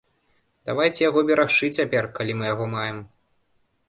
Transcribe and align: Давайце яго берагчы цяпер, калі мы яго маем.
Давайце 0.69 1.01
яго 1.09 1.21
берагчы 1.31 1.69
цяпер, 1.79 2.07
калі 2.21 2.33
мы 2.39 2.47
яго 2.53 2.65
маем. 2.73 2.97